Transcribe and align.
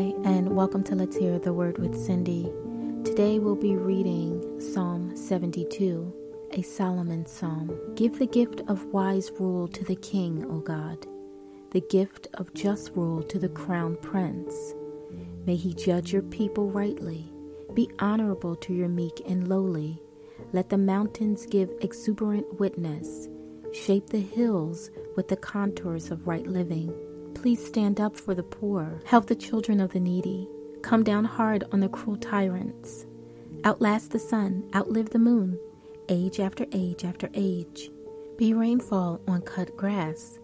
Hi, 0.00 0.14
and 0.24 0.56
welcome 0.56 0.82
to 0.84 0.94
Let's 0.94 1.18
Hear 1.18 1.38
the 1.38 1.52
Word 1.52 1.76
with 1.76 1.94
Cindy. 1.94 2.50
Today 3.04 3.38
we'll 3.38 3.54
be 3.54 3.76
reading 3.76 4.58
Psalm 4.58 5.14
72, 5.14 6.10
a 6.52 6.62
Solomon 6.62 7.26
psalm. 7.26 7.78
Give 7.96 8.18
the 8.18 8.26
gift 8.26 8.62
of 8.66 8.86
wise 8.94 9.30
rule 9.38 9.68
to 9.68 9.84
the 9.84 9.96
king, 9.96 10.46
O 10.46 10.60
God, 10.60 11.06
the 11.72 11.82
gift 11.82 12.28
of 12.32 12.54
just 12.54 12.92
rule 12.94 13.22
to 13.24 13.38
the 13.38 13.50
crown 13.50 13.94
prince. 13.96 14.72
May 15.44 15.56
he 15.56 15.74
judge 15.74 16.14
your 16.14 16.22
people 16.22 16.70
rightly, 16.70 17.30
be 17.74 17.90
honorable 17.98 18.56
to 18.56 18.72
your 18.72 18.88
meek 18.88 19.20
and 19.28 19.48
lowly. 19.48 20.00
Let 20.54 20.70
the 20.70 20.78
mountains 20.78 21.44
give 21.44 21.74
exuberant 21.82 22.58
witness, 22.58 23.28
shape 23.74 24.06
the 24.06 24.22
hills 24.22 24.90
with 25.14 25.28
the 25.28 25.36
contours 25.36 26.10
of 26.10 26.26
right 26.26 26.46
living. 26.46 26.90
Please 27.40 27.64
stand 27.64 28.02
up 28.02 28.14
for 28.16 28.34
the 28.34 28.42
poor. 28.42 29.00
Help 29.06 29.24
the 29.24 29.34
children 29.34 29.80
of 29.80 29.92
the 29.92 29.98
needy. 29.98 30.46
Come 30.82 31.02
down 31.02 31.24
hard 31.24 31.64
on 31.72 31.80
the 31.80 31.88
cruel 31.88 32.18
tyrants. 32.18 33.06
Outlast 33.64 34.10
the 34.10 34.18
sun, 34.18 34.68
outlive 34.74 35.08
the 35.08 35.18
moon, 35.18 35.58
age 36.10 36.38
after 36.38 36.66
age 36.72 37.02
after 37.02 37.30
age. 37.32 37.90
Be 38.36 38.52
rainfall 38.52 39.22
on 39.26 39.40
cut 39.40 39.74
grass, 39.74 40.38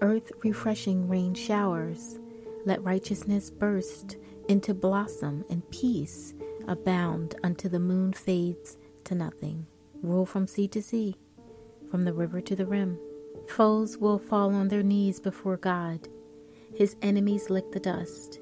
earth 0.00 0.32
refreshing 0.42 1.06
rain 1.06 1.34
showers. 1.34 2.18
Let 2.64 2.82
righteousness 2.82 3.50
burst 3.50 4.16
into 4.48 4.72
blossom 4.72 5.44
and 5.50 5.70
peace 5.70 6.32
abound 6.66 7.34
until 7.44 7.72
the 7.72 7.78
moon 7.78 8.14
fades 8.14 8.78
to 9.04 9.14
nothing. 9.14 9.66
Rule 10.02 10.24
from 10.24 10.46
sea 10.46 10.68
to 10.68 10.80
sea, 10.80 11.14
from 11.90 12.04
the 12.04 12.14
river 12.14 12.40
to 12.40 12.56
the 12.56 12.64
rim. 12.64 12.98
Foes 13.48 13.98
will 13.98 14.18
fall 14.18 14.54
on 14.54 14.68
their 14.68 14.82
knees 14.82 15.20
before 15.20 15.58
God 15.58 16.08
his 16.78 16.94
enemies 17.02 17.50
lick 17.50 17.72
the 17.72 17.80
dust. 17.80 18.38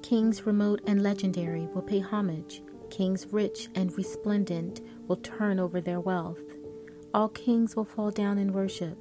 Kings 0.00 0.46
remote 0.46 0.80
and 0.86 1.02
legendary 1.02 1.66
will 1.74 1.82
pay 1.82 1.98
homage. 1.98 2.62
Kings 2.88 3.26
rich 3.32 3.68
and 3.74 3.92
resplendent 3.98 4.80
will 5.08 5.16
turn 5.16 5.58
over 5.58 5.80
their 5.80 5.98
wealth. 5.98 6.38
All 7.12 7.28
kings 7.30 7.74
will 7.74 7.84
fall 7.84 8.12
down 8.12 8.38
in 8.38 8.52
worship, 8.52 8.96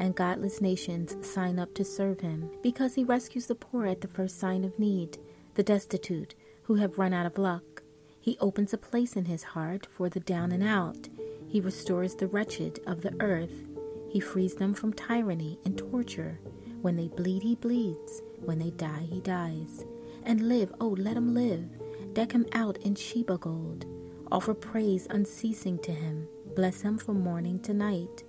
and 0.00 0.16
godless 0.16 0.60
nations 0.60 1.14
sign 1.24 1.60
up 1.60 1.72
to 1.74 1.84
serve 1.84 2.18
him, 2.18 2.50
because 2.60 2.96
he 2.96 3.04
rescues 3.04 3.46
the 3.46 3.54
poor 3.54 3.86
at 3.86 4.00
the 4.00 4.08
first 4.08 4.40
sign 4.40 4.64
of 4.64 4.76
need, 4.80 5.18
the 5.54 5.62
destitute 5.62 6.34
who 6.62 6.74
have 6.74 6.98
run 6.98 7.14
out 7.14 7.26
of 7.26 7.38
luck. 7.38 7.84
He 8.20 8.36
opens 8.40 8.74
a 8.74 8.78
place 8.78 9.14
in 9.14 9.26
his 9.26 9.44
heart 9.44 9.86
for 9.92 10.08
the 10.08 10.18
down 10.18 10.50
and 10.50 10.64
out. 10.64 11.08
He 11.46 11.60
restores 11.60 12.16
the 12.16 12.26
wretched 12.26 12.80
of 12.84 13.02
the 13.02 13.14
earth. 13.20 13.64
He 14.10 14.18
frees 14.18 14.56
them 14.56 14.74
from 14.74 14.92
tyranny 14.92 15.60
and 15.64 15.78
torture. 15.78 16.40
When 16.82 16.96
they 16.96 17.08
bleed, 17.08 17.42
he 17.42 17.56
bleeds. 17.56 18.22
When 18.44 18.58
they 18.58 18.70
die, 18.70 19.06
he 19.10 19.20
dies. 19.20 19.84
And 20.24 20.48
live, 20.48 20.72
oh, 20.80 20.94
let 20.98 21.16
him 21.16 21.34
live. 21.34 21.64
Deck 22.14 22.32
him 22.32 22.46
out 22.52 22.78
in 22.78 22.94
Sheba 22.94 23.38
gold. 23.38 23.86
Offer 24.30 24.54
praise 24.54 25.06
unceasing 25.10 25.78
to 25.80 25.92
him. 25.92 26.28
Bless 26.54 26.80
him 26.80 26.98
from 26.98 27.20
morning 27.20 27.58
to 27.60 27.74
night. 27.74 28.24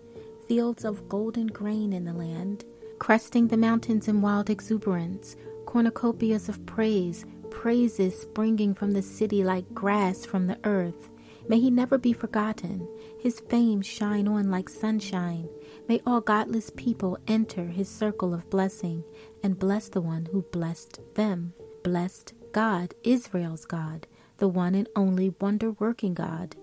Fields 0.47 0.85
of 0.85 1.07
golden 1.09 1.47
grain 1.47 1.93
in 1.93 2.05
the 2.05 2.13
land, 2.13 2.65
cresting 2.97 3.47
the 3.47 3.57
mountains 3.57 4.07
in 4.07 4.21
wild 4.21 4.49
exuberance, 4.49 5.35
cornucopias 5.65 6.49
of 6.49 6.65
praise, 6.65 7.25
praises 7.51 8.19
springing 8.19 8.73
from 8.73 8.91
the 8.91 9.01
city 9.01 9.43
like 9.43 9.73
grass 9.73 10.25
from 10.25 10.47
the 10.47 10.57
earth. 10.63 11.09
May 11.49 11.59
he 11.59 11.71
never 11.71 11.97
be 11.97 12.13
forgotten, 12.13 12.87
his 13.19 13.39
fame 13.39 13.81
shine 13.81 14.27
on 14.27 14.51
like 14.51 14.69
sunshine. 14.69 15.49
May 15.87 15.99
all 16.05 16.21
godless 16.21 16.69
people 16.69 17.17
enter 17.27 17.65
his 17.65 17.89
circle 17.89 18.35
of 18.35 18.49
blessing 18.51 19.03
and 19.43 19.57
bless 19.57 19.89
the 19.89 19.99
one 19.99 20.27
who 20.31 20.43
blessed 20.43 21.01
them. 21.15 21.53
Blessed 21.83 22.33
God, 22.51 22.93
Israel's 23.03 23.65
God, 23.65 24.05
the 24.37 24.47
one 24.47 24.75
and 24.75 24.87
only 24.95 25.33
wonder 25.41 25.71
working 25.71 26.13
God. 26.13 26.55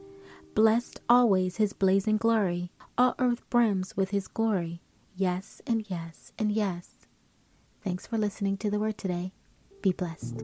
Blessed 0.55 1.01
always 1.09 1.57
his 1.57 1.73
blazing 1.73 2.17
glory. 2.17 2.71
All 2.97 3.17
earth 3.19 3.43
brims 3.51 3.97
with 3.97 4.11
his 4.11 4.29
glory. 4.29 4.81
Yes, 5.17 5.61
and 5.67 5.85
yes, 5.91 6.33
and 6.39 6.53
yes. 6.53 6.91
Thanks 7.83 8.07
for 8.07 8.19
listening 8.19 8.57
to 8.59 8.71
the 8.71 8.79
word 8.79 8.99
today. 8.99 9.33
Be 9.83 9.93
blessed. 9.93 10.43